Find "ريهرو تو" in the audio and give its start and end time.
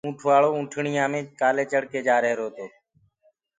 2.23-2.65